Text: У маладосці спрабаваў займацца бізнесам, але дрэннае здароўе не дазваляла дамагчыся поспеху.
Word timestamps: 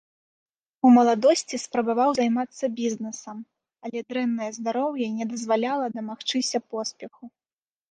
У 0.87 0.93
маладосці 0.95 1.55
спрабаваў 1.65 2.09
займацца 2.19 2.65
бізнесам, 2.79 3.37
але 3.89 3.99
дрэннае 4.09 4.49
здароўе 4.57 5.07
не 5.21 5.25
дазваляла 5.37 5.85
дамагчыся 6.01 6.65
поспеху. 6.75 7.23